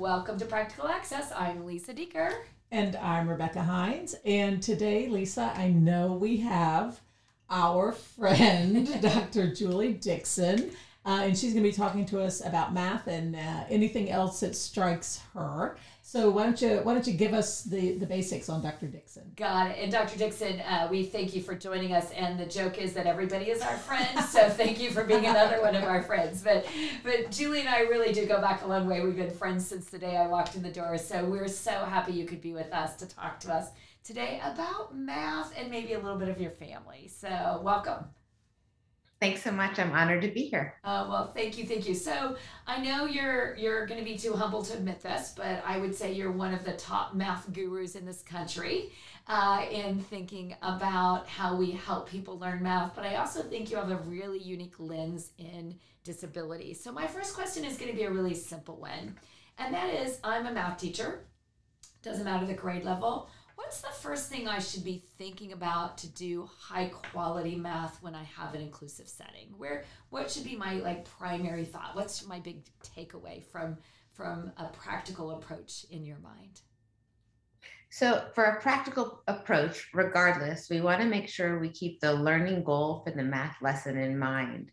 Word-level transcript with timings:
Welcome 0.00 0.38
to 0.38 0.46
Practical 0.46 0.88
Access. 0.88 1.30
I'm 1.36 1.66
Lisa 1.66 1.92
Dieker. 1.92 2.32
And 2.70 2.96
I'm 2.96 3.28
Rebecca 3.28 3.62
Hines. 3.62 4.16
And 4.24 4.62
today, 4.62 5.08
Lisa, 5.08 5.52
I 5.54 5.68
know 5.68 6.14
we 6.14 6.38
have 6.38 6.98
our 7.50 7.92
friend, 7.92 8.88
Dr. 9.02 9.54
Juli 9.54 9.92
Dixon. 9.92 10.70
Uh, 11.10 11.24
and 11.24 11.36
she's 11.36 11.52
going 11.52 11.64
to 11.64 11.68
be 11.68 11.74
talking 11.74 12.06
to 12.06 12.22
us 12.22 12.40
about 12.46 12.72
math 12.72 13.08
and 13.08 13.34
uh, 13.34 13.64
anything 13.68 14.10
else 14.10 14.38
that 14.38 14.54
strikes 14.54 15.20
her. 15.34 15.76
So 16.02 16.30
why 16.30 16.44
don't 16.44 16.62
you 16.62 16.76
why 16.84 16.94
don't 16.94 17.04
you 17.04 17.14
give 17.14 17.34
us 17.34 17.64
the 17.64 17.98
the 17.98 18.06
basics 18.06 18.48
on 18.48 18.62
Dr. 18.62 18.86
Dixon? 18.86 19.32
Got 19.34 19.72
it. 19.72 19.78
And 19.80 19.90
Dr. 19.90 20.16
Dixon, 20.16 20.60
uh, 20.60 20.86
we 20.88 21.02
thank 21.02 21.34
you 21.34 21.42
for 21.42 21.56
joining 21.56 21.94
us. 21.94 22.12
And 22.12 22.38
the 22.38 22.46
joke 22.46 22.78
is 22.78 22.92
that 22.92 23.06
everybody 23.06 23.46
is 23.46 23.60
our 23.60 23.76
friend. 23.76 24.06
So 24.30 24.48
thank 24.48 24.78
you 24.78 24.92
for 24.92 25.02
being 25.02 25.26
another 25.26 25.60
one 25.60 25.74
of 25.74 25.82
our 25.82 26.02
friends. 26.02 26.42
But 26.42 26.64
but 27.02 27.32
Juli 27.32 27.58
and 27.60 27.68
I 27.68 27.80
really 27.80 28.12
do 28.12 28.24
go 28.26 28.40
back 28.40 28.62
a 28.62 28.68
long 28.68 28.86
way. 28.86 29.00
We've 29.00 29.16
been 29.16 29.32
friends 29.32 29.66
since 29.66 29.86
the 29.86 29.98
day 29.98 30.16
I 30.16 30.28
walked 30.28 30.54
in 30.54 30.62
the 30.62 30.70
door. 30.70 30.96
So 30.96 31.24
we're 31.24 31.48
so 31.48 31.72
happy 31.72 32.12
you 32.12 32.24
could 32.24 32.40
be 32.40 32.52
with 32.52 32.72
us 32.72 32.94
to 32.98 33.06
talk 33.06 33.40
to 33.40 33.52
us 33.52 33.70
today 34.04 34.40
about 34.44 34.96
math 34.96 35.52
and 35.58 35.70
maybe 35.70 35.94
a 35.94 35.98
little 35.98 36.18
bit 36.18 36.28
of 36.28 36.40
your 36.40 36.52
family. 36.52 37.08
So 37.08 37.60
welcome. 37.64 38.04
Thanks 39.20 39.42
so 39.42 39.52
much. 39.52 39.78
I'm 39.78 39.92
honored 39.92 40.22
to 40.22 40.28
be 40.28 40.46
here. 40.46 40.76
Uh, 40.82 41.04
well, 41.06 41.32
thank 41.34 41.58
you, 41.58 41.66
thank 41.66 41.86
you. 41.86 41.94
So 41.94 42.36
I 42.66 42.82
know 42.82 43.04
you're 43.04 43.54
you're 43.56 43.84
going 43.84 44.00
to 44.00 44.04
be 44.04 44.16
too 44.16 44.32
humble 44.32 44.62
to 44.62 44.72
admit 44.72 45.02
this, 45.02 45.34
but 45.36 45.62
I 45.66 45.76
would 45.76 45.94
say 45.94 46.12
you're 46.12 46.32
one 46.32 46.54
of 46.54 46.64
the 46.64 46.72
top 46.72 47.14
math 47.14 47.52
gurus 47.52 47.96
in 47.96 48.06
this 48.06 48.22
country 48.22 48.92
uh, 49.26 49.66
in 49.70 50.00
thinking 50.00 50.56
about 50.62 51.28
how 51.28 51.54
we 51.54 51.72
help 51.72 52.08
people 52.08 52.38
learn 52.38 52.62
math. 52.62 52.94
But 52.94 53.04
I 53.04 53.16
also 53.16 53.42
think 53.42 53.70
you 53.70 53.76
have 53.76 53.90
a 53.90 53.98
really 53.98 54.38
unique 54.38 54.76
lens 54.78 55.32
in 55.36 55.78
disability. 56.02 56.72
So 56.72 56.90
my 56.90 57.06
first 57.06 57.34
question 57.34 57.66
is 57.66 57.76
going 57.76 57.90
to 57.90 57.96
be 57.96 58.04
a 58.04 58.10
really 58.10 58.34
simple 58.34 58.76
one, 58.76 59.16
and 59.58 59.74
that 59.74 59.92
is, 59.92 60.18
I'm 60.24 60.46
a 60.46 60.52
math 60.52 60.80
teacher. 60.80 61.26
Doesn't 62.02 62.24
matter 62.24 62.46
the 62.46 62.54
grade 62.54 62.84
level 62.84 63.28
what's 63.60 63.82
the 63.82 63.88
first 63.88 64.30
thing 64.30 64.48
I 64.48 64.58
should 64.58 64.84
be 64.84 65.04
thinking 65.18 65.52
about 65.52 65.98
to 65.98 66.08
do 66.08 66.48
high 66.58 66.86
quality 66.86 67.56
math 67.56 68.02
when 68.02 68.14
I 68.14 68.24
have 68.24 68.54
an 68.54 68.62
inclusive 68.62 69.06
setting? 69.06 69.52
Where 69.58 69.84
what 70.08 70.30
should 70.30 70.44
be 70.44 70.56
my 70.56 70.74
like 70.74 71.04
primary 71.04 71.66
thought? 71.66 71.94
What's 71.94 72.26
my 72.26 72.40
big 72.40 72.64
takeaway 72.82 73.44
from 73.44 73.76
from 74.12 74.50
a 74.56 74.64
practical 74.64 75.32
approach 75.32 75.84
in 75.90 76.04
your 76.04 76.18
mind? 76.18 76.62
So, 77.90 78.24
for 78.34 78.44
a 78.44 78.60
practical 78.60 79.22
approach, 79.26 79.88
regardless, 79.92 80.70
we 80.70 80.80
want 80.80 81.02
to 81.02 81.08
make 81.08 81.28
sure 81.28 81.58
we 81.58 81.70
keep 81.70 82.00
the 82.00 82.14
learning 82.14 82.64
goal 82.64 83.02
for 83.04 83.12
the 83.12 83.24
math 83.24 83.56
lesson 83.60 83.98
in 83.98 84.18
mind. 84.18 84.70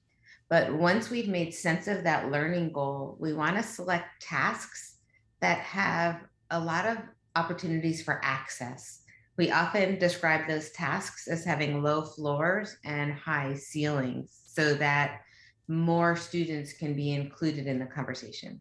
But 0.49 0.73
once 0.73 1.09
we've 1.09 1.27
made 1.27 1.53
sense 1.53 1.87
of 1.87 2.03
that 2.03 2.31
learning 2.31 2.71
goal, 2.71 3.17
we 3.19 3.33
want 3.33 3.57
to 3.57 3.63
select 3.63 4.21
tasks 4.21 4.97
that 5.41 5.57
have 5.59 6.21
a 6.51 6.59
lot 6.59 6.85
of 6.85 6.97
opportunities 7.37 8.01
for 8.01 8.19
access. 8.23 9.01
We 9.37 9.51
often 9.51 9.99
describe 9.99 10.47
those 10.47 10.71
tasks 10.71 11.27
as 11.27 11.45
having 11.45 11.83
low 11.83 12.01
floors 12.01 12.75
and 12.83 13.13
high 13.13 13.53
ceilings 13.53 14.35
so 14.47 14.73
that 14.75 15.21
more 15.67 16.15
students 16.15 16.73
can 16.73 16.95
be 16.95 17.13
included 17.13 17.67
in 17.67 17.77
the 17.77 17.85
conversation. 17.85 18.59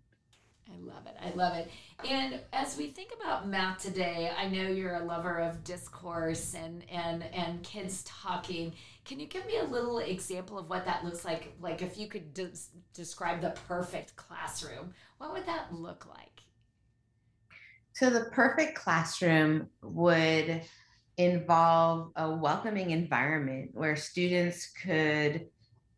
I 0.69 0.79
love 0.85 1.07
it. 1.07 1.17
I 1.23 1.35
love 1.35 1.57
it. 1.57 1.71
And 2.07 2.41
as 2.53 2.77
we 2.77 2.89
think 2.89 3.13
about 3.19 3.49
math 3.49 3.81
today, 3.83 4.31
I 4.37 4.49
know 4.49 4.69
you're 4.69 4.97
a 4.97 5.05
lover 5.05 5.39
of 5.39 5.65
discourse 5.65 6.55
and 6.55 6.85
and 6.91 7.23
and 7.33 7.63
kids 7.63 8.03
talking. 8.03 8.73
Can 9.05 9.21
you 9.21 9.27
give 9.27 9.47
me 9.47 9.59
a 9.59 9.65
little 9.65 9.99
example 9.99 10.59
of 10.59 10.69
what 10.69 10.85
that 10.85 11.05
looks 11.05 11.25
like? 11.25 11.55
Like 11.61 11.81
if 11.83 11.97
you 11.97 12.09
could 12.09 12.35
de- 12.35 12.51
describe 12.93 13.41
the 13.41 13.55
perfect 13.69 14.17
classroom, 14.17 14.93
what 15.19 15.33
would 15.33 15.47
that 15.47 15.73
look 15.73 16.07
like? 16.07 16.43
So 17.97 18.11
the 18.11 18.27
perfect 18.27 18.75
classroom 18.75 19.69
would 19.81 20.61
involve 21.17 22.13
a 22.15 22.31
welcoming 22.31 22.91
environment 22.91 23.71
where 23.73 23.97
students 23.97 24.71
could 24.85 25.47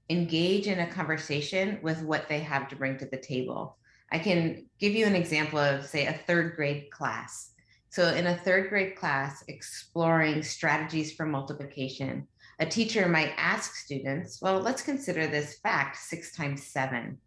engage 0.08 0.69
in 0.69 0.78
a 0.78 0.87
conversation 0.87 1.81
with 1.82 2.00
what 2.03 2.28
they 2.28 2.38
have 2.38 2.69
to 2.69 2.76
bring 2.76 2.98
to 2.98 3.06
the 3.06 3.16
table. 3.16 3.78
I 4.12 4.20
can 4.20 4.66
give 4.78 4.92
you 4.92 5.06
an 5.06 5.16
example 5.16 5.58
of, 5.58 5.87
say, 5.87 6.06
a 6.06 6.12
third 6.12 6.54
grade 6.54 6.88
class. 6.92 7.50
So, 7.91 8.14
in 8.14 8.28
a 8.28 8.37
third 8.37 8.69
grade 8.69 8.94
class, 8.94 9.42
exploring 9.48 10.44
strategies 10.44 11.14
for 11.14 11.26
multiplication, 11.26 12.28
a 12.60 12.66
teacher 12.66 13.08
might 13.08 13.32
ask 13.37 13.75
students, 13.75 14.41
Well, 14.41 14.60
let's 14.60 14.82
consider 14.82 15.26
this 15.26 15.58
fact 15.64 15.97
six 15.97 16.37
times 16.37 16.64
seven. 16.64 17.19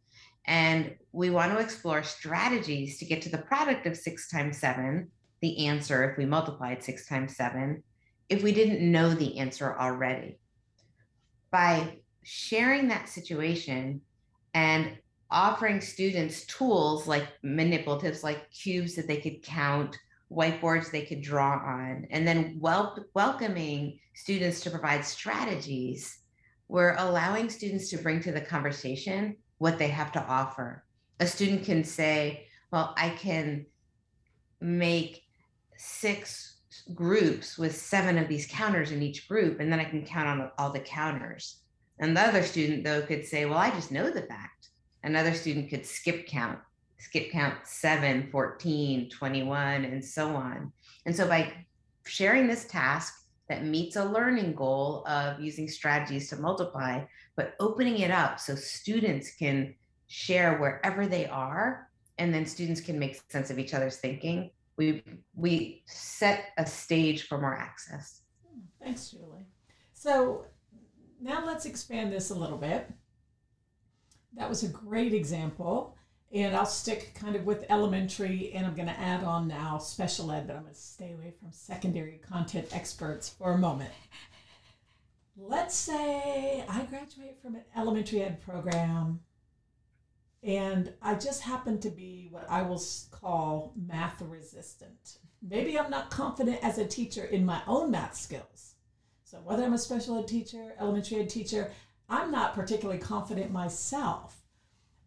And 0.46 0.96
we 1.12 1.29
want 1.29 1.52
to 1.52 1.59
explore 1.59 2.03
strategies 2.03 2.97
to 2.97 3.06
get 3.06 3.22
to 3.24 3.29
the 3.29 3.38
product 3.38 3.85
of 3.85 3.97
six 3.97 4.29
times 4.29 4.57
seven, 4.57 5.09
the 5.41 5.68
answer 5.68 6.09
if 6.09 6.18
we 6.18 6.25
multiplied 6.25 6.84
six 6.84 7.07
times 7.07 7.35
seven, 7.35 7.84
if 8.29 8.44
we 8.44 8.52
didn't 8.52 8.79
know 8.91 9.13
the 9.13 9.38
answer 9.38 9.78
already. 9.78 10.40
By 11.52 12.00
sharing 12.24 12.88
that 12.88 13.09
situation 13.09 14.02
and 14.53 14.97
offering 15.29 15.81
students 15.81 16.46
tools 16.46 17.08
like 17.08 17.28
manipulatives, 17.44 18.23
like 18.23 18.50
cubes 18.52 18.96
that 18.96 19.08
they 19.08 19.18
could 19.18 19.44
count, 19.44 19.97
whiteboards 20.31 20.91
they 20.91 21.06
could 21.06 21.22
draw 21.22 21.53
on, 21.53 22.08
and 22.09 22.28
then 22.28 22.58
wel- 22.59 23.06
welcoming 23.13 24.00
students 24.13 24.62
to 24.62 24.69
provide 24.69 25.06
strategies, 25.06 26.19
we're 26.68 26.96
allowing 26.97 27.50
students 27.50 27.90
to 27.90 27.97
bring 27.97 28.22
to 28.22 28.31
the 28.31 28.41
conversation 28.41 29.35
what 29.61 29.77
they 29.77 29.89
have 29.89 30.11
to 30.11 30.25
offer. 30.25 30.83
A 31.19 31.27
student 31.27 31.66
can 31.66 31.83
say, 31.83 32.47
well, 32.72 32.95
I 32.97 33.09
can 33.09 33.67
make 34.59 35.22
six 35.77 36.55
groups 36.95 37.59
with 37.59 37.77
seven 37.77 38.17
of 38.17 38.27
these 38.27 38.47
counters 38.47 38.89
in 38.89 39.03
each 39.03 39.27
group, 39.27 39.59
and 39.59 39.72
then 39.72 39.79
I 39.79 39.83
can 39.83 40.03
count 40.03 40.27
on 40.27 40.49
all 40.57 40.72
the 40.72 40.79
counters. 40.79 41.59
And 41.99 42.17
the 42.17 42.22
other 42.22 42.41
student, 42.41 42.83
though, 42.83 43.03
could 43.03 43.23
say, 43.23 43.45
well, 43.45 43.59
I 43.59 43.69
just 43.69 43.91
know 43.91 44.09
the 44.09 44.23
fact. 44.23 44.69
Another 45.03 45.35
student 45.35 45.69
could 45.69 45.85
skip 45.85 46.25
count, 46.25 46.57
skip 46.97 47.29
count 47.29 47.53
7, 47.63 48.29
14, 48.31 49.11
21, 49.11 49.85
and 49.85 50.03
so 50.03 50.29
on. 50.29 50.73
And 51.05 51.16
so 51.16 51.28
by 51.28 51.53
sharing 52.07 52.47
this 52.47 52.66
task 52.66 53.13
that 53.51 53.66
meets 53.66 53.97
a 53.97 54.06
learning 54.06 54.56
goal 54.56 55.06
of 55.07 55.39
using 55.39 55.67
strategies 55.67 56.29
to 56.29 56.38
multiply, 56.38 57.03
but 57.35 57.53
opening 57.59 58.00
it 58.00 58.09
up 58.09 58.39
so 58.39 58.56
students 58.56 59.35
can 59.35 59.75
share 60.07 60.57
wherever 60.57 61.06
they 61.06 61.28
are 61.28 61.90
and 62.17 62.34
then 62.34 62.45
students 62.45 62.81
can 62.81 62.97
make 62.97 63.22
sense 63.29 63.50
of 63.50 63.59
each 63.59 63.73
other's 63.73 63.97
thinking 63.97 64.50
we 64.78 65.03
we 65.35 65.84
set 65.85 66.45
a 66.57 66.66
stage 66.66 67.28
for 67.28 67.38
more 67.38 67.56
access. 67.56 68.22
Thanks 68.81 69.11
Juli. 69.11 69.45
So 69.94 70.45
now 71.22 71.45
let's 71.45 71.66
expand 71.66 72.11
this 72.11 72.31
a 72.31 72.35
little 72.35 72.57
bit. 72.57 72.90
That 74.35 74.50
was 74.50 74.63
a 74.63 74.69
great 74.69 75.13
example 75.13 75.95
and 76.33 76.55
I'll 76.55 76.65
stick 76.65 77.11
kind 77.13 77.35
of 77.35 77.45
with 77.45 77.65
elementary, 77.69 78.53
and 78.53 78.65
I'm 78.65 78.75
going 78.75 78.87
to 78.87 78.99
add 78.99 79.23
on 79.23 79.47
now 79.47 79.77
special 79.77 80.31
ed, 80.31 80.47
but 80.47 80.55
I'm 80.55 80.63
going 80.63 80.73
to 80.73 80.79
stay 80.79 81.11
away 81.11 81.33
from 81.37 81.51
secondary 81.51 82.21
content 82.27 82.69
experts 82.71 83.29
for 83.29 83.51
a 83.53 83.57
moment. 83.57 83.91
Let's 85.37 85.75
say 85.75 86.63
I 86.69 86.83
graduate 86.83 87.41
from 87.41 87.55
an 87.55 87.63
elementary 87.75 88.21
ed 88.21 88.41
program, 88.41 89.19
and 90.41 90.93
I 91.01 91.15
just 91.15 91.41
happen 91.41 91.79
to 91.81 91.89
be 91.89 92.27
what 92.31 92.49
I 92.49 92.61
will 92.61 92.81
call 93.11 93.73
math 93.75 94.21
resistant. 94.21 95.17
Maybe 95.41 95.77
I'm 95.77 95.91
not 95.91 96.11
confident 96.11 96.59
as 96.63 96.77
a 96.77 96.87
teacher 96.87 97.25
in 97.25 97.45
my 97.45 97.61
own 97.67 97.91
math 97.91 98.15
skills. 98.15 98.75
So, 99.23 99.39
whether 99.39 99.63
I'm 99.63 99.73
a 99.73 99.77
special 99.77 100.19
ed 100.19 100.27
teacher, 100.27 100.75
elementary 100.79 101.19
ed 101.19 101.29
teacher, 101.29 101.72
I'm 102.07 102.31
not 102.31 102.53
particularly 102.53 102.99
confident 102.99 103.51
myself 103.51 104.41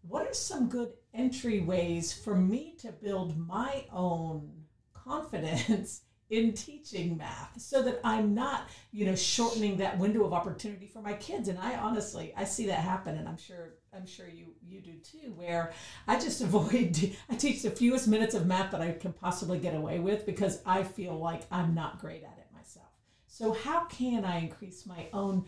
what 0.09 0.27
are 0.27 0.35
some 0.35 0.69
good 0.69 0.93
entryways 1.17 2.23
for 2.23 2.35
me 2.35 2.75
to 2.81 2.93
build 2.93 3.37
my 3.39 3.85
own 3.93 4.51
confidence 4.93 6.03
in 6.31 6.53
teaching 6.53 7.17
math 7.17 7.61
so 7.61 7.83
that 7.83 8.01
I'm 8.03 8.35
not, 8.35 8.69
you 8.93 9.05
know, 9.05 9.15
shortening 9.15 9.77
that 9.77 9.99
window 9.99 10.25
of 10.25 10.33
opportunity 10.33 10.87
for 10.87 11.03
my 11.03 11.13
kids. 11.15 11.49
And 11.49 11.59
I 11.59 11.77
honestly, 11.77 12.33
I 12.37 12.45
see 12.45 12.67
that 12.67 12.79
happen, 12.79 13.17
and 13.19 13.29
I'm 13.29 13.37
sure, 13.37 13.75
I'm 13.95 14.07
sure 14.07 14.27
you 14.27 14.47
you 14.67 14.81
do 14.81 14.95
too. 14.95 15.33
Where 15.37 15.73
I 16.09 16.19
just 16.19 16.41
avoid, 16.49 17.15
I 17.29 17.37
teach 17.37 17.63
the 17.63 17.71
fewest 17.71 18.09
minutes 18.09 18.35
of 18.35 18.47
math 18.47 18.73
that 18.73 18.81
I 18.81 18.93
can 18.93 19.13
possibly 19.13 19.59
get 19.59 19.75
away 19.75 20.01
with 20.01 20.27
because 20.27 20.61
I 20.67 20.83
feel 20.83 21.15
like 21.19 21.43
I'm 21.51 21.75
not 21.75 22.01
great 22.01 22.25
at 22.25 22.39
it 22.39 22.47
myself. 22.55 22.89
So 23.27 23.53
how 23.53 23.85
can 23.85 24.25
I 24.25 24.39
increase 24.39 24.87
my 24.87 25.07
own, 25.13 25.45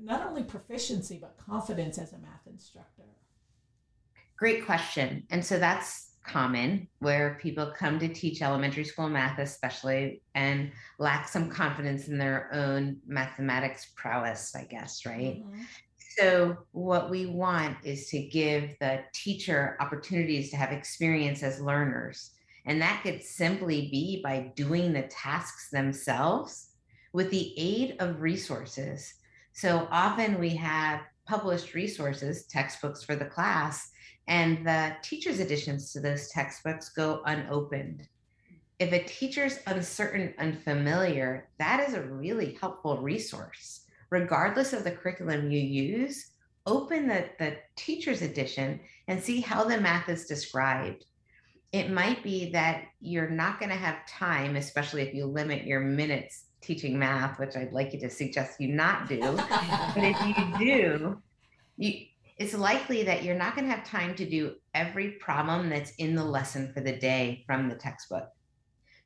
not 0.00 0.26
only 0.26 0.42
proficiency 0.42 1.18
but 1.20 1.38
confidence 1.38 1.98
as 1.98 2.12
a 2.12 2.18
math 2.18 2.46
instructor? 2.46 3.04
Great 4.38 4.64
question. 4.64 5.24
And 5.30 5.44
so 5.44 5.58
that's 5.58 6.08
common 6.24 6.86
where 7.00 7.38
people 7.42 7.72
come 7.76 7.98
to 7.98 8.08
teach 8.08 8.40
elementary 8.40 8.84
school 8.84 9.08
math, 9.08 9.38
especially, 9.38 10.22
and 10.34 10.70
lack 10.98 11.26
some 11.26 11.50
confidence 11.50 12.06
in 12.08 12.18
their 12.18 12.48
own 12.52 12.98
mathematics 13.06 13.92
prowess, 13.96 14.54
I 14.54 14.64
guess, 14.64 15.04
right? 15.04 15.42
Mm-hmm. 15.42 15.62
So, 16.16 16.56
what 16.72 17.10
we 17.10 17.26
want 17.26 17.76
is 17.84 18.08
to 18.10 18.20
give 18.20 18.74
the 18.80 19.00
teacher 19.12 19.76
opportunities 19.80 20.50
to 20.50 20.56
have 20.56 20.72
experience 20.72 21.42
as 21.42 21.60
learners. 21.60 22.32
And 22.66 22.80
that 22.82 23.02
could 23.02 23.22
simply 23.22 23.88
be 23.90 24.20
by 24.22 24.52
doing 24.54 24.92
the 24.92 25.02
tasks 25.02 25.70
themselves 25.70 26.70
with 27.12 27.30
the 27.30 27.54
aid 27.56 27.96
of 28.00 28.20
resources. 28.20 29.14
So, 29.52 29.88
often 29.90 30.38
we 30.38 30.50
have 30.56 31.00
published 31.28 31.74
resources, 31.74 32.46
textbooks 32.46 33.04
for 33.04 33.14
the 33.14 33.24
class, 33.24 33.90
and 34.26 34.66
the 34.66 34.96
teacher's 35.02 35.40
additions 35.40 35.92
to 35.92 36.00
those 36.00 36.28
textbooks 36.30 36.88
go 36.88 37.22
unopened. 37.26 38.08
If 38.78 38.92
a 38.92 39.04
teacher's 39.04 39.58
uncertain, 39.66 40.34
unfamiliar, 40.38 41.48
that 41.58 41.86
is 41.86 41.94
a 41.94 42.02
really 42.02 42.56
helpful 42.60 42.98
resource 42.98 43.84
regardless 44.10 44.72
of 44.72 44.84
the 44.84 44.90
curriculum 44.90 45.50
you 45.50 45.60
use, 45.60 46.30
open 46.66 47.06
the, 47.08 47.28
the 47.38 47.56
teacher's 47.76 48.22
edition 48.22 48.80
and 49.06 49.22
see 49.22 49.40
how 49.40 49.64
the 49.64 49.80
math 49.80 50.08
is 50.08 50.26
described. 50.26 51.04
It 51.72 51.90
might 51.90 52.22
be 52.22 52.50
that 52.52 52.84
you're 53.00 53.28
not 53.28 53.58
going 53.58 53.70
to 53.70 53.76
have 53.76 54.06
time, 54.06 54.56
especially 54.56 55.02
if 55.02 55.14
you 55.14 55.26
limit 55.26 55.64
your 55.64 55.80
minutes 55.80 56.46
teaching 56.60 56.98
math, 56.98 57.38
which 57.38 57.56
I'd 57.56 57.72
like 57.72 57.92
you 57.92 58.00
to 58.00 58.10
suggest 58.10 58.60
you 58.60 58.68
not 58.68 59.08
do. 59.08 59.20
but 59.20 59.96
if 59.96 60.20
you 60.26 60.58
do, 60.58 61.22
you, 61.76 62.06
it's 62.36 62.54
likely 62.54 63.02
that 63.04 63.24
you're 63.24 63.36
not 63.36 63.54
going 63.54 63.66
to 63.68 63.74
have 63.74 63.84
time 63.84 64.14
to 64.16 64.28
do 64.28 64.54
every 64.74 65.12
problem 65.12 65.68
that's 65.68 65.92
in 65.98 66.14
the 66.14 66.24
lesson 66.24 66.72
for 66.72 66.80
the 66.80 66.96
day 66.96 67.44
from 67.46 67.68
the 67.68 67.74
textbook. 67.74 68.28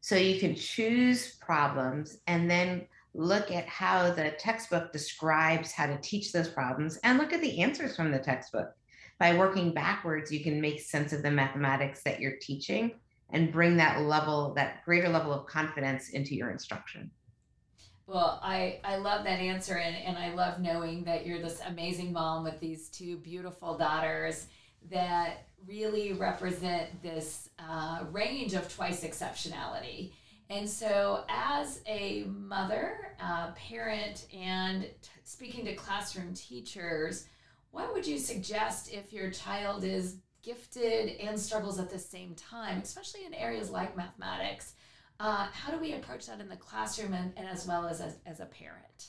So 0.00 0.16
you 0.16 0.40
can 0.40 0.54
choose 0.54 1.37
problems 1.37 2.19
and 2.26 2.50
then 2.50 2.87
look 3.14 3.50
at 3.50 3.66
how 3.69 4.10
the 4.10 4.32
textbook 4.38 4.93
describes 4.93 5.72
how 5.72 5.87
to 5.87 5.99
teach 6.00 6.32
those 6.32 6.49
problems 6.49 6.99
and 7.04 7.19
look 7.19 7.32
at 7.32 7.40
the 7.40 7.62
answers 7.62 7.94
from 7.94 8.10
the 8.10 8.19
textbook. 8.19 8.75
By 9.19 9.37
working 9.37 9.72
backwards, 9.72 10.32
you 10.32 10.43
can 10.43 10.60
make 10.60 10.81
sense 10.81 11.12
of 11.12 11.22
the 11.22 11.31
mathematics 11.31 12.02
that 12.02 12.20
you're 12.20 12.38
teaching 12.40 12.93
and 13.31 13.52
bring 13.52 13.76
that 13.76 14.00
level, 14.00 14.52
that 14.54 14.84
greater 14.84 15.08
level 15.08 15.32
of 15.32 15.46
confidence 15.46 16.10
into 16.10 16.34
your 16.34 16.50
instruction. 16.50 17.10
Well, 18.06 18.40
I, 18.43 18.81
I 18.84 18.96
love 18.96 19.25
that 19.25 19.38
answer, 19.38 19.76
and, 19.76 19.96
and 19.96 20.19
I 20.19 20.34
love 20.34 20.60
knowing 20.60 21.04
that 21.04 21.25
you're 21.26 21.40
this 21.40 21.60
amazing 21.66 22.12
mom 22.12 22.44
with 22.44 22.58
these 22.60 22.88
two 22.88 23.16
beautiful 23.19 23.78
daughters 23.78 24.46
that 24.90 25.46
really 25.66 26.12
represent 26.12 27.02
this 27.02 27.49
uh, 27.58 28.00
range 28.10 28.54
of 28.54 28.72
twice 28.75 29.04
exceptionality 29.04 30.10
and 30.52 30.69
so, 30.69 31.25
as 31.31 31.81
a 31.87 32.25
mother, 32.25 33.14
uh, 33.19 33.52
parent, 33.52 34.26
and 34.34 34.82
t- 34.82 34.90
speaking 35.25 35.64
to 35.64 35.75
classroom 35.75 36.34
teachers, 36.34 37.26
what 37.70 37.94
would 37.94 38.06
you 38.06 38.19
suggest 38.19 38.93
if 38.93 39.14
your 39.14 39.31
child 39.31 39.82
is 39.82 40.16
gifted 40.43 41.16
and 41.20 41.40
struggles 41.40 41.78
at 41.78 41.88
the 41.88 41.99
same 41.99 42.34
time, 42.34 42.82
especially 42.82 43.25
in 43.25 43.32
areas 43.32 43.70
like 43.70 43.96
mathematics? 43.96 44.75
Uh, 45.20 45.47
how 45.53 45.70
do 45.70 45.79
we 45.79 45.93
approach 45.93 46.26
that 46.26 46.41
in 46.41 46.49
the 46.49 46.56
classroom 46.56 47.14
and, 47.14 47.32
and 47.37 47.47
as 47.47 47.67
well 47.67 47.87
as, 47.87 48.00
as 48.00 48.17
as 48.26 48.41
a 48.41 48.47
parent? 48.47 49.09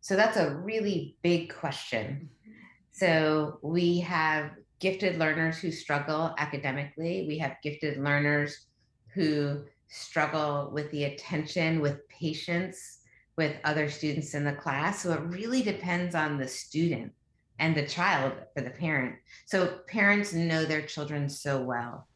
So 0.00 0.16
that's 0.16 0.36
a 0.36 0.54
really 0.54 1.16
big 1.22 1.52
question. 1.52 2.30
Mm-hmm. 2.30 2.52
So 2.92 3.58
we 3.62 4.00
have 4.00 4.52
gifted 4.78 5.18
learners 5.18 5.58
who 5.58 5.70
struggle 5.70 6.34
academically. 6.38 7.26
We 7.26 7.38
have 7.38 7.56
gifted 7.62 7.98
learners 7.98 8.66
who 9.14 9.64
struggle 9.88 10.70
with 10.72 10.90
the 10.90 11.04
attention, 11.04 11.80
with 11.80 12.06
patience 12.08 13.00
with 13.36 13.56
other 13.64 13.88
students 13.88 14.34
in 14.34 14.44
the 14.44 14.52
class. 14.52 15.02
So 15.02 15.12
it 15.12 15.20
really 15.20 15.62
depends 15.62 16.14
on 16.14 16.38
the 16.38 16.48
student 16.48 17.12
and 17.58 17.74
the 17.74 17.86
child 17.86 18.32
for 18.54 18.62
the 18.62 18.70
parent. 18.70 19.16
So 19.44 19.78
parents 19.88 20.32
know 20.32 20.64
their 20.64 20.82
children 20.82 21.28
so 21.28 21.62
well. 21.62 22.08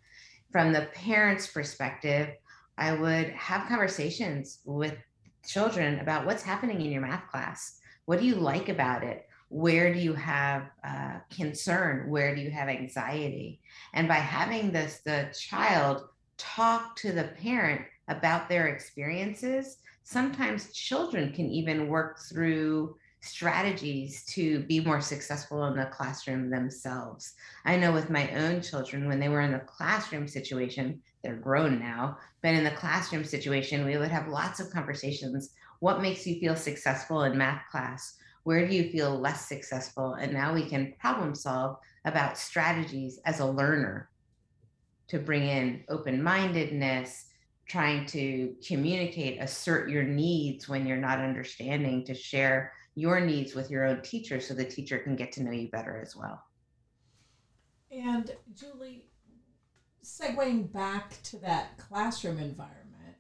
From 0.51 0.73
the 0.73 0.89
parent's 0.95 1.47
perspective, 1.47 2.31
I 2.77 2.93
would 2.93 3.29
have 3.31 3.69
conversations 3.69 4.61
with 4.65 4.97
children 5.47 6.01
about 6.01 6.27
what's 6.27 6.43
happening 6.43 6.81
in 6.81 6.91
your 6.91 7.03
math 7.03 7.29
class. 7.31 7.79
What 8.07 8.19
do 8.19 8.27
you 8.27 8.35
like 8.35 8.69
about 8.69 9.05
it? 9.05 9.27
Where 9.49 9.93
do 9.93 10.01
you 10.01 10.15
have 10.15 10.71
uh, 10.83 11.19
concern? 11.35 12.11
Where 12.11 12.35
do 12.35 12.41
you 12.41 12.51
have 12.51 12.69
anxiety? 12.69 13.61
And 13.95 14.09
by 14.09 14.15
having 14.15 14.73
this, 14.73 15.01
the 15.05 15.33
child 15.39 16.03
talk 16.37 16.97
to 16.97 17.13
the 17.13 17.33
parent 17.43 17.83
about 18.09 18.49
their 18.49 18.69
experiences, 18.69 19.77
sometimes 20.03 20.73
children 20.73 21.33
can 21.33 21.47
even 21.47 21.89
work 21.89 22.19
through 22.29 22.97
strategies 23.21 24.25
to 24.25 24.61
be 24.61 24.81
more 24.81 25.01
successful 25.01 25.65
in 25.67 25.77
the 25.77 25.87
classroom 25.87 26.51
themselves. 26.51 27.35
I 27.65 27.77
know 27.77 27.93
with 27.93 28.11
my 28.11 28.31
own 28.31 28.63
children, 28.63 29.07
when 29.07 29.21
they 29.21 29.29
were 29.29 29.43
in 29.43 29.53
the 29.53 29.61
classroom 29.61 30.27
situation, 30.27 31.01
they're 31.23 31.37
grown 31.37 31.79
now, 31.79 32.19
but 32.43 32.55
in 32.55 32.65
the 32.65 32.71
classroom 32.71 33.25
situation, 33.25 33.85
we 33.85 33.99
would 33.99 34.11
have 34.11 34.29
lots 34.29 34.59
of 34.59 34.71
conversations. 34.71 35.51
What 35.81 36.01
makes 36.01 36.27
you 36.27 36.41
feel 36.41 36.57
successful 36.57 37.25
in 37.25 37.37
math 37.37 37.63
class? 37.71 38.17
Where 38.45 38.67
do 38.67 38.75
you 38.75 38.91
feel 38.91 39.19
less 39.19 39.47
successful? 39.47 40.15
And 40.15 40.33
now 40.33 40.55
we 40.55 40.67
can 40.67 40.95
problem 40.99 41.35
solve 41.35 41.77
about 42.07 42.39
strategies 42.39 43.21
as 43.27 43.41
a 43.41 43.47
learner 43.47 44.09
to 45.09 45.19
bring 45.19 45.43
in 45.43 45.85
open 45.91 46.23
mindedness, 46.23 47.27
trying 47.67 48.07
to 48.07 48.55
communicate, 48.67 49.43
assert 49.43 49.91
your 49.91 50.05
needs 50.05 50.69
when 50.69 50.87
you're 50.87 50.97
not 50.97 51.19
understanding, 51.19 52.05
to 52.05 52.15
share 52.15 52.73
your 53.01 53.21
needs 53.21 53.55
with 53.55 53.71
your 53.71 53.87
own 53.87 54.03
teacher 54.03 54.41
so 54.41 54.55
the 54.55 54.65
teacher 54.65 54.99
can 54.99 55.17
get 55.17 55.33
to 55.33 55.43
know 55.43 55.51
you 55.51 55.69
better 55.69 56.01
as 56.01 56.15
well. 56.15 56.43
And 57.91 58.31
Juli, 58.55 59.05
segueing 60.05 60.73
back 60.73 61.21
to 61.25 61.39
that 61.39 61.79
classroom 61.79 62.39
environment, 62.39 63.17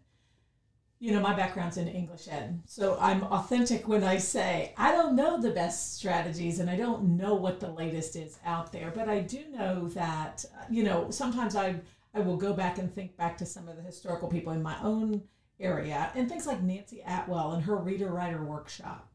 you 1.00 1.12
know, 1.12 1.20
my 1.20 1.34
background's 1.34 1.78
in 1.78 1.88
English 1.88 2.28
ed. 2.28 2.60
So 2.66 2.98
I'm 3.00 3.24
authentic 3.24 3.88
when 3.88 4.04
I 4.04 4.18
say 4.18 4.74
I 4.76 4.92
don't 4.92 5.16
know 5.16 5.40
the 5.40 5.50
best 5.50 5.96
strategies 5.96 6.60
and 6.60 6.68
I 6.68 6.76
don't 6.76 7.16
know 7.16 7.34
what 7.34 7.58
the 7.58 7.70
latest 7.70 8.16
is 8.16 8.38
out 8.44 8.70
there, 8.70 8.92
but 8.94 9.08
I 9.08 9.20
do 9.20 9.40
know 9.50 9.88
that, 9.88 10.44
you 10.68 10.82
know, 10.82 11.10
sometimes 11.10 11.56
I 11.56 11.80
I 12.12 12.20
will 12.20 12.36
go 12.36 12.52
back 12.52 12.78
and 12.78 12.92
think 12.92 13.16
back 13.16 13.38
to 13.38 13.46
some 13.46 13.68
of 13.68 13.76
the 13.76 13.82
historical 13.82 14.28
people 14.28 14.52
in 14.52 14.62
my 14.62 14.76
own 14.82 15.22
area 15.60 16.10
and 16.14 16.28
things 16.28 16.46
like 16.46 16.62
Nancy 16.62 17.02
Atwell 17.06 17.52
and 17.52 17.62
her 17.62 17.76
reader 17.76 18.12
writer 18.12 18.42
workshop. 18.44 19.09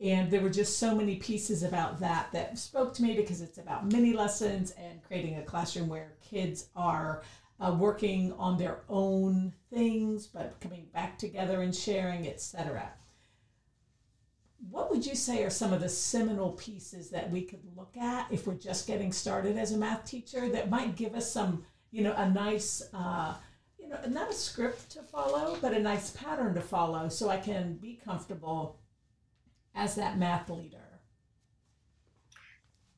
And 0.00 0.30
there 0.30 0.40
were 0.40 0.50
just 0.50 0.78
so 0.78 0.94
many 0.94 1.16
pieces 1.16 1.62
about 1.62 2.00
that 2.00 2.32
that 2.32 2.58
spoke 2.58 2.94
to 2.94 3.02
me 3.02 3.14
because 3.14 3.40
it's 3.40 3.58
about 3.58 3.90
mini 3.92 4.12
lessons 4.12 4.72
and 4.72 5.02
creating 5.04 5.36
a 5.36 5.42
classroom 5.42 5.88
where 5.88 6.14
kids 6.20 6.68
are 6.74 7.22
uh, 7.60 7.74
working 7.78 8.32
on 8.32 8.58
their 8.58 8.80
own 8.88 9.52
things, 9.72 10.26
but 10.26 10.60
coming 10.60 10.86
back 10.92 11.18
together 11.18 11.62
and 11.62 11.74
sharing, 11.74 12.26
etc. 12.26 12.90
What 14.70 14.90
would 14.90 15.06
you 15.06 15.14
say 15.14 15.44
are 15.44 15.50
some 15.50 15.72
of 15.72 15.80
the 15.80 15.88
seminal 15.88 16.52
pieces 16.52 17.10
that 17.10 17.30
we 17.30 17.42
could 17.42 17.62
look 17.76 17.96
at 17.96 18.26
if 18.32 18.46
we're 18.46 18.54
just 18.54 18.86
getting 18.86 19.12
started 19.12 19.56
as 19.56 19.72
a 19.72 19.78
math 19.78 20.04
teacher 20.04 20.48
that 20.48 20.70
might 20.70 20.96
give 20.96 21.14
us 21.14 21.30
some, 21.30 21.64
you 21.92 22.02
know, 22.02 22.14
a 22.16 22.28
nice, 22.28 22.82
uh, 22.92 23.34
you 23.78 23.88
know, 23.88 23.98
not 24.08 24.30
a 24.30 24.34
script 24.34 24.90
to 24.90 25.02
follow, 25.02 25.56
but 25.60 25.74
a 25.74 25.78
nice 25.78 26.10
pattern 26.10 26.54
to 26.54 26.60
follow 26.60 27.08
so 27.08 27.28
I 27.28 27.36
can 27.36 27.74
be 27.74 28.00
comfortable 28.04 28.78
as 29.74 29.94
that 29.96 30.18
math 30.18 30.48
leader? 30.48 30.78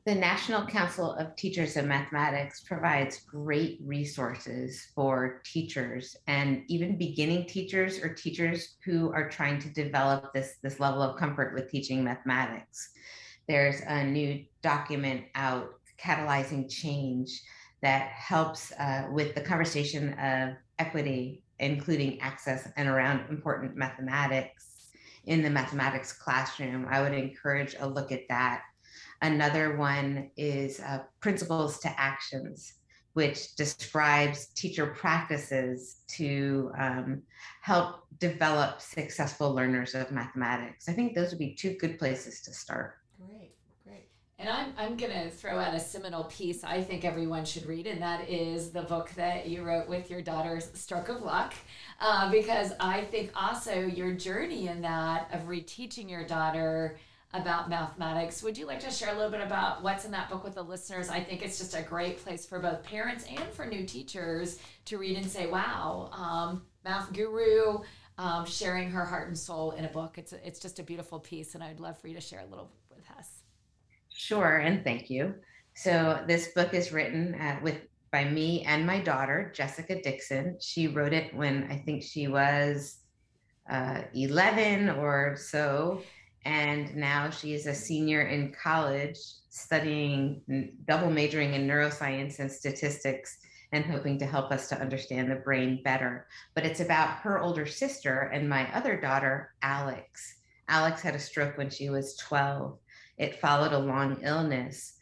The 0.06 0.14
National 0.14 0.64
Council 0.64 1.14
of 1.14 1.34
Teachers 1.34 1.76
of 1.76 1.86
Mathematics 1.86 2.60
provides 2.60 3.22
great 3.22 3.80
resources 3.82 4.86
for 4.94 5.42
teachers 5.44 6.14
and 6.28 6.62
even 6.68 6.96
beginning 6.96 7.46
teachers 7.46 7.98
or 7.98 8.14
teachers 8.14 8.76
who 8.84 9.12
are 9.12 9.28
trying 9.28 9.58
to 9.58 9.68
develop 9.70 10.32
this, 10.32 10.58
this 10.62 10.78
level 10.78 11.02
of 11.02 11.18
comfort 11.18 11.54
with 11.54 11.68
teaching 11.68 12.04
mathematics. 12.04 12.90
There's 13.48 13.80
a 13.80 14.04
new 14.04 14.44
document 14.62 15.24
out, 15.34 15.70
Catalyzing 16.00 16.70
Change, 16.70 17.42
that 17.82 18.08
helps 18.10 18.70
uh, 18.78 19.08
with 19.10 19.34
the 19.34 19.40
conversation 19.40 20.12
of 20.20 20.54
equity, 20.78 21.42
including 21.58 22.20
access 22.20 22.68
and 22.76 22.88
around 22.88 23.28
important 23.28 23.74
mathematics 23.74 24.75
in 25.26 25.42
the 25.42 25.50
mathematics 25.50 26.12
classroom. 26.12 26.86
I 26.90 27.02
would 27.02 27.12
encourage 27.12 27.74
a 27.78 27.86
look 27.86 28.12
at 28.12 28.28
that 28.28 28.62
Another 29.22 29.76
one 29.76 30.30
is 30.36 30.80
uh, 30.80 31.00
Principles 31.20 31.78
to 31.80 32.00
Actions, 32.00 32.74
which 33.14 33.54
describes 33.56 34.46
teacher 34.48 34.86
practices 34.86 36.02
to 36.08 36.70
um, 36.78 37.22
help 37.62 38.02
develop 38.18 38.80
successful 38.80 39.54
learners 39.54 39.94
of 39.94 40.10
mathematics. 40.10 40.88
I 40.88 40.92
think 40.92 41.14
those 41.14 41.30
would 41.30 41.38
be 41.38 41.54
two 41.54 41.76
good 41.76 41.98
places 41.98 42.42
to 42.42 42.52
start. 42.52 42.94
Great. 43.18 43.55
And 44.38 44.50
I'm, 44.50 44.74
I'm 44.76 44.96
going 44.98 45.12
to 45.12 45.30
throw 45.30 45.58
out 45.58 45.74
a 45.74 45.80
seminal 45.80 46.24
piece 46.24 46.62
I 46.62 46.82
think 46.82 47.06
everyone 47.06 47.46
should 47.46 47.64
read, 47.64 47.86
and 47.86 48.02
that 48.02 48.28
is 48.28 48.70
the 48.70 48.82
book 48.82 49.10
that 49.16 49.48
you 49.48 49.62
wrote 49.62 49.88
with 49.88 50.10
your 50.10 50.20
daughter's 50.20 50.70
Stroke 50.74 51.08
of 51.08 51.22
Luck. 51.22 51.54
Uh, 52.00 52.30
because 52.30 52.72
I 52.78 53.04
think 53.04 53.30
also 53.34 53.80
your 53.80 54.12
journey 54.12 54.68
in 54.68 54.82
that 54.82 55.30
of 55.32 55.48
reteaching 55.48 56.10
your 56.10 56.26
daughter 56.26 56.98
about 57.32 57.70
mathematics. 57.70 58.42
Would 58.42 58.58
you 58.58 58.66
like 58.66 58.80
to 58.80 58.90
share 58.90 59.12
a 59.12 59.16
little 59.16 59.30
bit 59.30 59.40
about 59.40 59.82
what's 59.82 60.04
in 60.04 60.10
that 60.10 60.28
book 60.28 60.44
with 60.44 60.54
the 60.54 60.62
listeners? 60.62 61.08
I 61.08 61.20
think 61.20 61.42
it's 61.42 61.58
just 61.58 61.74
a 61.74 61.82
great 61.82 62.22
place 62.22 62.44
for 62.44 62.58
both 62.58 62.82
parents 62.82 63.24
and 63.24 63.48
for 63.52 63.64
new 63.64 63.84
teachers 63.86 64.58
to 64.86 64.98
read 64.98 65.16
and 65.16 65.26
say, 65.26 65.46
wow, 65.46 66.10
um, 66.12 66.62
math 66.84 67.10
guru 67.12 67.78
um, 68.18 68.46
sharing 68.46 68.90
her 68.90 69.04
heart 69.04 69.28
and 69.28 69.36
soul 69.36 69.72
in 69.72 69.84
a 69.86 69.88
book. 69.88 70.18
It's, 70.18 70.32
it's 70.32 70.60
just 70.60 70.78
a 70.78 70.82
beautiful 70.82 71.18
piece, 71.18 71.54
and 71.54 71.64
I'd 71.64 71.80
love 71.80 71.98
for 71.98 72.08
you 72.08 72.14
to 72.14 72.20
share 72.20 72.40
a 72.40 72.46
little. 72.46 72.70
Sure, 74.16 74.58
and 74.58 74.82
thank 74.82 75.10
you. 75.10 75.34
So 75.74 76.24
this 76.26 76.48
book 76.48 76.72
is 76.72 76.90
written 76.90 77.34
uh, 77.34 77.58
with 77.62 77.82
by 78.10 78.24
me 78.24 78.62
and 78.62 78.86
my 78.86 78.98
daughter, 78.98 79.52
Jessica 79.54 80.00
Dixon. 80.00 80.56
She 80.58 80.88
wrote 80.88 81.12
it 81.12 81.34
when 81.34 81.68
I 81.70 81.76
think 81.76 82.02
she 82.02 82.28
was 82.28 82.98
uh, 83.70 84.02
11 84.14 84.90
or 84.90 85.36
so 85.36 86.00
and 86.46 86.94
now 86.94 87.28
she 87.28 87.52
is 87.54 87.66
a 87.66 87.74
senior 87.74 88.22
in 88.22 88.54
college 88.62 89.18
studying 89.50 90.40
double 90.86 91.10
majoring 91.10 91.54
in 91.54 91.66
neuroscience 91.66 92.38
and 92.38 92.50
statistics 92.50 93.38
and 93.72 93.84
hoping 93.84 94.16
to 94.20 94.26
help 94.26 94.52
us 94.52 94.68
to 94.68 94.80
understand 94.80 95.28
the 95.28 95.34
brain 95.34 95.82
better. 95.82 96.28
But 96.54 96.64
it's 96.64 96.80
about 96.80 97.18
her 97.18 97.40
older 97.40 97.66
sister 97.66 98.30
and 98.32 98.48
my 98.48 98.72
other 98.72 98.98
daughter, 98.98 99.54
Alex. 99.60 100.36
Alex 100.68 101.02
had 101.02 101.16
a 101.16 101.18
stroke 101.18 101.58
when 101.58 101.68
she 101.68 101.90
was 101.90 102.16
12. 102.16 102.78
It 103.18 103.40
followed 103.40 103.72
a 103.72 103.78
long 103.78 104.18
illness, 104.22 104.94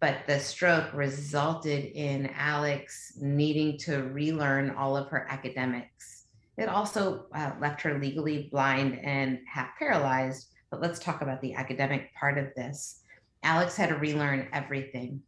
but 0.00 0.18
the 0.26 0.38
stroke 0.38 0.92
resulted 0.92 1.84
in 1.86 2.30
Alex 2.34 3.14
needing 3.20 3.78
to 3.78 4.02
relearn 4.04 4.70
all 4.70 4.96
of 4.96 5.08
her 5.08 5.26
academics. 5.30 6.26
It 6.56 6.68
also 6.68 7.26
uh, 7.34 7.52
left 7.60 7.82
her 7.82 7.98
legally 7.98 8.48
blind 8.50 9.00
and 9.02 9.40
half 9.46 9.70
paralyzed 9.78 10.48
but 10.74 10.82
let's 10.82 10.98
talk 10.98 11.22
about 11.22 11.40
the 11.40 11.54
academic 11.54 12.12
part 12.16 12.36
of 12.36 12.52
this. 12.56 13.00
Alex 13.44 13.76
had 13.76 13.90
to 13.90 13.94
relearn 13.94 14.48
everything. 14.52 15.22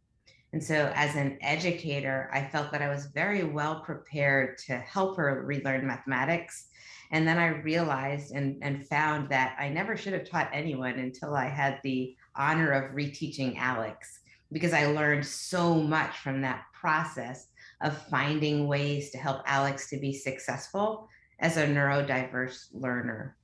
And 0.51 0.61
so, 0.61 0.91
as 0.93 1.15
an 1.15 1.37
educator, 1.39 2.29
I 2.33 2.43
felt 2.43 2.69
that 2.73 2.81
I 2.81 2.89
was 2.89 3.05
very 3.05 3.45
well 3.45 3.79
prepared 3.79 4.57
to 4.65 4.77
help 4.77 5.15
her 5.15 5.45
relearn 5.45 5.87
mathematics. 5.87 6.67
And 7.11 7.25
then 7.25 7.37
I 7.37 7.61
realized 7.61 8.33
and, 8.33 8.57
and 8.61 8.85
found 8.87 9.29
that 9.29 9.55
I 9.57 9.69
never 9.69 9.95
should 9.95 10.11
have 10.11 10.29
taught 10.29 10.49
anyone 10.51 10.99
until 10.99 11.33
I 11.33 11.47
had 11.47 11.79
the 11.81 12.13
honor 12.37 12.71
of 12.71 12.95
reteaching 12.95 13.57
Alex, 13.57 14.19
because 14.51 14.73
I 14.73 14.85
learned 14.87 15.25
so 15.25 15.75
much 15.75 16.17
from 16.17 16.41
that 16.41 16.63
process 16.73 17.47
of 17.81 17.97
finding 18.07 18.67
ways 18.67 19.11
to 19.11 19.17
help 19.17 19.41
Alex 19.45 19.89
to 19.89 19.97
be 19.97 20.13
successful 20.13 21.09
as 21.39 21.57
a 21.57 21.67
neurodiverse 21.67 22.67
learner. 22.73 23.35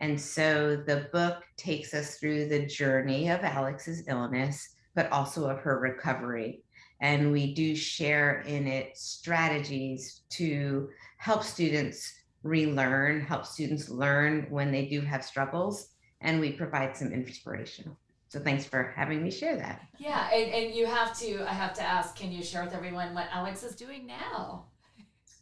And 0.00 0.20
so 0.20 0.74
the 0.74 1.08
book 1.12 1.44
takes 1.56 1.94
us 1.94 2.16
through 2.16 2.48
the 2.48 2.66
journey 2.66 3.30
of 3.30 3.44
Alex's 3.44 4.04
illness, 4.08 4.74
but 4.94 5.10
also 5.12 5.48
of 5.48 5.60
her 5.60 5.78
recovery. 5.78 6.64
And 7.00 7.30
we 7.30 7.54
do 7.54 7.76
share 7.76 8.40
in 8.40 8.66
it 8.66 8.96
strategies 8.96 10.22
to 10.30 10.88
help 11.18 11.44
students 11.44 12.12
relearn, 12.42 13.20
help 13.20 13.46
students 13.46 13.88
learn 13.88 14.46
when 14.50 14.72
they 14.72 14.86
do 14.86 15.00
have 15.00 15.24
struggles, 15.24 15.88
and 16.20 16.40
we 16.40 16.52
provide 16.52 16.96
some 16.96 17.12
inspiration. 17.12 17.96
So 18.32 18.40
thanks 18.40 18.64
for 18.64 18.94
having 18.96 19.22
me 19.22 19.30
share 19.30 19.56
that. 19.56 19.82
Yeah, 19.98 20.30
and, 20.32 20.50
and 20.54 20.74
you 20.74 20.86
have 20.86 21.14
to, 21.18 21.42
I 21.42 21.52
have 21.52 21.74
to 21.74 21.82
ask, 21.82 22.16
can 22.16 22.32
you 22.32 22.42
share 22.42 22.64
with 22.64 22.72
everyone 22.72 23.12
what 23.12 23.26
Alex 23.30 23.62
is 23.62 23.76
doing 23.76 24.06
now? 24.06 24.64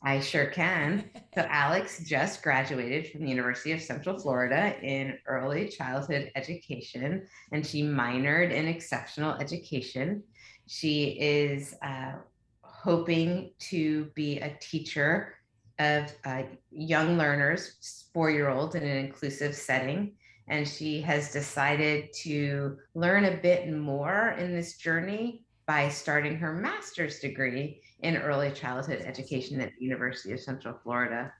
I 0.03 0.19
sure 0.19 0.47
can. 0.47 1.09
So, 1.37 1.47
Alex 1.49 2.03
just 2.05 2.43
graduated 2.43 3.13
from 3.13 3.21
the 3.21 3.29
University 3.29 3.71
of 3.71 3.81
Central 3.81 4.19
Florida 4.19 4.75
in 4.83 5.17
early 5.29 5.69
childhood 5.69 6.33
education, 6.35 7.25
and 7.53 7.65
she 7.65 7.85
minored 7.85 8.51
in 8.51 8.67
exceptional 8.67 9.35
education. 9.35 10.25
She 10.67 11.17
is 11.21 11.77
uh, 11.85 12.15
hoping 12.63 13.53
to 13.71 14.07
be 14.17 14.41
a 14.41 14.57
teacher 14.61 15.37
of 15.79 16.13
uh, 16.25 16.43
young 16.73 17.17
learners, 17.17 18.09
four 18.13 18.33
year 18.33 18.49
olds, 18.49 18.75
in 18.75 18.83
an 18.83 18.97
inclusive 18.97 19.55
setting. 19.55 20.17
And 20.51 20.69
she 20.69 21.01
has 21.03 21.33
decided 21.33 22.13
to 22.25 22.77
learn 22.95 23.25
a 23.25 23.37
bit 23.37 23.73
more 23.73 24.35
in 24.39 24.53
this 24.53 24.77
journey 24.77 25.45
by 25.65 25.89
starting 25.89 26.37
her 26.37 26.53
master's 26.53 27.21
degree 27.21 27.81
in 28.01 28.17
early 28.17 28.51
childhood 28.51 29.03
education 29.07 29.61
at 29.61 29.71
the 29.79 29.85
University 29.85 30.33
of 30.33 30.41
Central 30.41 30.75
Florida. 30.83 31.33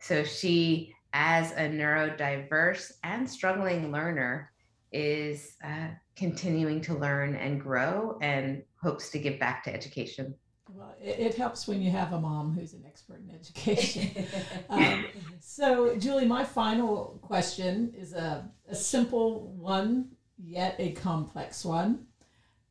So 0.00 0.24
she, 0.24 0.94
as 1.12 1.52
a 1.52 1.68
neurodiverse 1.68 2.92
and 3.04 3.28
struggling 3.28 3.92
learner, 3.92 4.50
is 4.90 5.56
uh, 5.62 5.88
continuing 6.16 6.80
to 6.80 6.94
learn 6.94 7.34
and 7.36 7.60
grow 7.60 8.16
and 8.22 8.62
hopes 8.82 9.10
to 9.10 9.18
give 9.18 9.38
back 9.38 9.64
to 9.64 9.74
education. 9.74 10.34
Well, 10.76 10.94
it, 11.02 11.18
it, 11.18 11.34
helps 11.36 11.66
when 11.66 11.80
you 11.80 11.90
have 11.90 12.12
a 12.12 12.20
mom 12.20 12.52
who's 12.52 12.74
an 12.74 12.84
expert 12.86 13.20
in 13.26 13.34
education. 13.34 14.26
um, 14.68 15.06
so, 15.40 15.96
Juli, 15.96 16.26
my 16.26 16.44
final 16.44 17.18
question 17.22 17.94
is 17.96 18.12
a, 18.12 18.50
a 18.68 18.74
simple 18.74 19.46
one, 19.56 20.10
yet 20.38 20.76
a 20.78 20.92
complex 20.92 21.64
one 21.64 22.06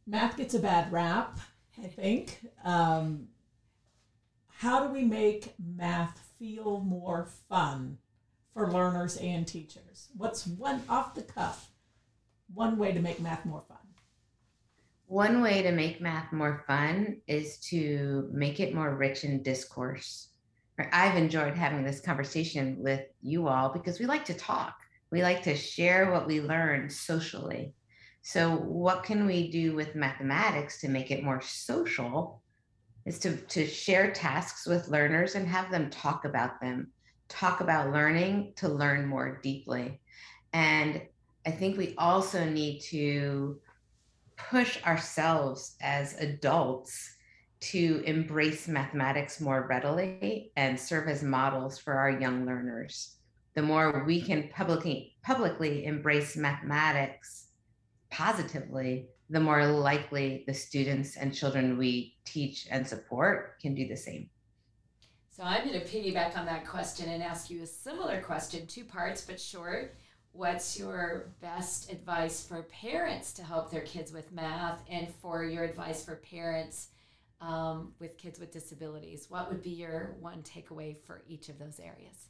math 0.07 0.38
gets 0.38 0.53
a 0.53 0.59
bad 0.59 0.91
rap, 0.91 1.39
I 1.83 1.88
think. 1.88 2.39
Um, 2.63 3.27
how 4.47 4.85
do 4.85 4.93
we 4.93 5.03
make 5.03 5.53
math 5.59 6.19
feel 6.39 6.79
more 6.81 7.27
fun 7.50 7.97
for 8.53 8.71
learners 8.71 9.17
and 9.17 9.45
teachers? 9.47 10.09
What's 10.15 10.47
one 10.47 10.83
off 10.88 11.15
the 11.15 11.24
cuff, 11.24 11.71
one 12.53 12.77
way 12.77 12.93
to 12.93 13.00
make 13.00 13.19
math 13.19 13.45
more 13.45 13.63
fun? 13.67 13.75
One 15.07 15.41
way 15.41 15.62
to 15.62 15.71
make 15.71 16.01
math 16.01 16.33
more 16.33 16.63
fun 16.65 17.21
is 17.27 17.59
to 17.69 18.27
make 18.33 18.59
it 18.59 18.74
more 18.74 18.95
rich 18.95 19.24
in 19.24 19.43
discourse. 19.43 20.29
I've 20.91 21.15
enjoyed 21.15 21.55
having 21.55 21.83
this 21.83 22.01
conversation 22.01 22.77
with 22.79 23.01
you 23.21 23.47
all 23.47 23.69
because 23.69 24.00
we 24.00 24.07
like 24.07 24.25
to 24.25 24.33
talk. 24.33 24.75
We 25.12 25.21
like 25.21 25.43
to 25.43 25.55
share 25.55 26.12
what 26.12 26.27
we 26.27 26.41
learn 26.41 26.89
socially. 26.89 27.74
So, 28.24 28.55
what 28.55 29.03
can 29.03 29.27
we 29.27 29.51
do 29.51 29.75
with 29.75 29.93
mathematics 29.93 30.81
to 30.81 30.89
make 30.89 31.12
it 31.12 31.24
more 31.24 31.41
social? 31.41 32.41
Is 33.05 33.19
to, 33.19 33.38
to 33.38 33.67
share 33.67 34.12
tasks 34.12 34.65
with 34.65 34.88
learners 34.88 35.35
and 35.35 35.47
have 35.47 35.69
them 35.69 35.91
talk 35.91 36.25
about 36.25 36.59
them, 36.59 36.91
talk 37.29 37.62
about 37.62 37.93
learning 37.93 38.53
to 38.55 38.67
learn 38.67 39.05
more 39.05 39.39
deeply. 39.43 40.01
And 40.51 41.03
I 41.45 41.51
think 41.51 41.77
we 41.77 41.93
also 42.00 42.43
need 42.50 42.79
to 42.89 43.59
push 44.38 44.84
ourselves 44.84 45.75
as 45.82 46.20
adults 46.20 47.15
to 47.60 48.04
embrace 48.06 48.68
mathematics 48.68 49.42
more 49.42 49.65
readily 49.68 50.51
and 50.56 50.80
serve 50.80 51.08
as 51.08 51.24
models 51.24 51.80
for 51.80 51.94
our 51.94 52.12
young 52.12 52.46
learners. 52.46 53.15
The 53.56 53.62
more 53.62 54.04
we 54.06 54.22
can 54.22 54.50
publicly 54.50 55.15
publicly 55.24 55.86
embrace 55.86 56.36
mathematics 56.36 57.48
positively, 58.12 59.08
the 59.30 59.39
more 59.39 59.65
likely 59.65 60.44
the 60.46 60.54
students 60.54 61.18
and 61.18 61.34
children 61.34 61.77
we 61.77 62.18
teach 62.25 62.68
and 62.70 62.86
support 62.86 63.60
can 63.60 63.74
do 63.74 63.88
the 63.88 63.98
same. 63.98 64.30
So 65.32 65.44
I'm 65.44 65.68
going 65.68 65.80
to 65.80 65.86
piggyback 65.86 66.38
on 66.38 66.46
that 66.46 66.68
question 66.68 67.10
and 67.10 67.24
ask 67.24 67.50
you 67.50 67.63
a 67.63 67.68
similar 67.68 68.22
question, 68.22 68.68
two 68.68 68.86
parts, 68.86 69.25
but 69.25 69.39
short. 69.39 69.96
What's 70.36 70.77
your 70.77 71.34
best 71.39 71.89
advice 71.89 72.46
for 72.46 72.63
parents 72.63 73.32
to 73.34 73.44
help 73.44 73.72
their 73.72 73.84
kids 73.84 74.12
with 74.12 74.34
math 74.34 74.84
and 74.89 75.08
for 75.22 75.46
your 75.46 75.63
advice 75.63 76.04
for 76.04 76.18
parents 76.18 76.89
um, 77.39 77.94
with 78.00 78.18
kids 78.18 78.38
with 78.38 78.51
disabilities? 78.51 79.27
What 79.30 79.50
would 79.50 79.63
be 79.63 79.70
your 79.70 80.18
one 80.20 80.44
takeaway 80.44 80.98
for 81.06 81.24
each 81.25 81.48
of 81.48 81.58
those 81.58 81.80
areas? 81.80 82.27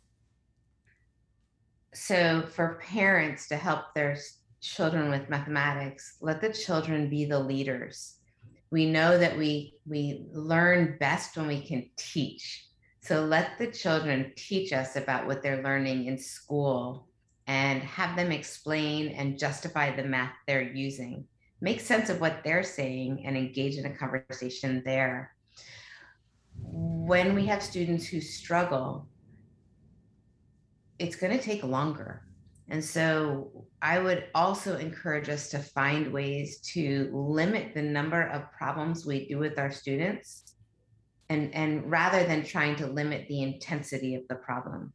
So, 1.95 2.43
for 2.43 2.79
parents 2.83 3.47
to 3.47 3.55
help 3.55 3.95
their 3.95 4.17
children 4.61 5.09
with 5.09 5.29
mathematics 5.29 6.17
let 6.21 6.41
the 6.41 6.51
children 6.51 7.09
be 7.09 7.25
the 7.25 7.39
leaders 7.39 8.15
we 8.71 8.89
know 8.89 9.17
that 9.17 9.37
we 9.37 9.75
we 9.85 10.25
learn 10.33 10.97
best 10.99 11.37
when 11.37 11.45
we 11.45 11.61
can 11.61 11.87
teach 11.97 12.65
so 13.01 13.23
let 13.23 13.59
the 13.59 13.67
children 13.67 14.31
teach 14.35 14.73
us 14.73 14.95
about 14.95 15.27
what 15.27 15.43
they're 15.43 15.61
learning 15.61 16.05
in 16.05 16.17
school 16.17 17.07
and 17.47 17.81
have 17.83 18.15
them 18.15 18.31
explain 18.31 19.09
and 19.09 19.37
justify 19.37 19.95
the 19.95 20.03
math 20.03 20.33
they're 20.47 20.73
using. 20.73 21.25
Make 21.61 21.79
sense 21.79 22.09
of 22.09 22.19
what 22.19 22.43
they're 22.43 22.63
saying 22.63 23.23
and 23.25 23.37
engage 23.37 23.77
in 23.77 23.85
a 23.85 23.95
conversation 23.95 24.81
there. 24.85 25.35
When 26.57 27.35
we 27.35 27.45
have 27.45 27.61
students 27.61 28.07
who 28.07 28.21
struggle 28.21 29.07
it's 30.99 31.15
going 31.15 31.37
to 31.37 31.43
take 31.43 31.63
longer. 31.63 32.21
And 32.69 32.83
so 32.83 33.65
I 33.81 33.99
would 33.99 34.25
also 34.33 34.77
encourage 34.77 35.29
us 35.29 35.49
to 35.49 35.59
find 35.59 36.11
ways 36.11 36.59
to 36.73 37.09
limit 37.13 37.73
the 37.73 37.81
number 37.81 38.23
of 38.29 38.51
problems 38.51 39.05
we 39.05 39.27
do 39.27 39.37
with 39.37 39.59
our 39.59 39.71
students 39.71 40.55
and, 41.29 41.53
and 41.53 41.89
rather 41.89 42.23
than 42.23 42.43
trying 42.43 42.75
to 42.77 42.87
limit 42.87 43.27
the 43.27 43.43
intensity 43.43 44.15
of 44.15 44.23
the 44.29 44.35
problem. 44.35 44.93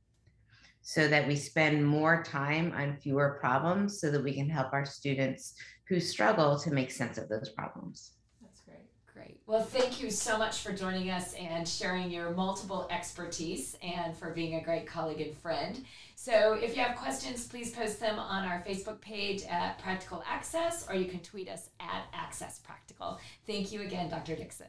So 0.90 1.06
that 1.06 1.24
we 1.28 1.36
spend 1.36 1.86
more 1.86 2.20
time 2.20 2.72
on 2.76 2.96
fewer 2.96 3.38
problems 3.40 4.00
so 4.00 4.10
that 4.10 4.24
we 4.24 4.34
can 4.34 4.48
help 4.48 4.72
our 4.72 4.84
students 4.84 5.54
who 5.88 6.00
struggle 6.00 6.58
to 6.58 6.72
make 6.72 6.90
sense 6.90 7.16
of 7.16 7.28
those 7.28 7.48
problems. 7.50 8.14
That's 8.42 8.60
great. 8.62 8.90
Great. 9.14 9.38
Well, 9.46 9.62
thank 9.62 10.02
you 10.02 10.10
so 10.10 10.36
much 10.36 10.62
for 10.62 10.72
joining 10.72 11.08
us 11.10 11.34
and 11.34 11.68
sharing 11.68 12.10
your 12.10 12.30
multiple 12.30 12.88
expertise 12.90 13.76
and 13.84 14.16
for 14.16 14.30
being 14.32 14.56
a 14.56 14.64
great 14.64 14.84
colleague 14.84 15.20
and 15.20 15.32
friend. 15.38 15.84
So, 16.16 16.54
if 16.54 16.76
you 16.76 16.82
have 16.82 16.96
questions, 16.96 17.46
please 17.46 17.70
post 17.70 18.00
them 18.00 18.18
on 18.18 18.44
our 18.44 18.60
Facebook 18.66 19.00
page 19.00 19.44
at 19.48 19.78
Practical 19.78 20.24
Access 20.26 20.88
or 20.88 20.96
you 20.96 21.04
can 21.04 21.20
tweet 21.20 21.48
us 21.48 21.70
at 21.78 22.06
Access 22.12 22.58
Practical. 22.58 23.20
Thank 23.46 23.70
you 23.70 23.82
again, 23.82 24.10
Dr. 24.10 24.34
Dixon. 24.34 24.66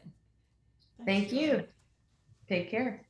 Thank 1.03 1.33
you. 1.33 1.63
Take 2.47 2.69
care. 2.69 3.01